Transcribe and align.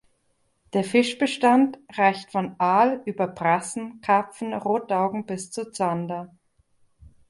Der 0.73 0.83
Fischbestand 0.83 1.77
reicht 1.93 2.31
von 2.31 2.55
Aal 2.59 3.03
über 3.05 3.27
Brassen, 3.27 4.01
Karpfen, 4.01 4.55
Rotaugen 4.55 5.27
bis 5.27 5.51
zu 5.51 5.69
Zander. 5.69 6.33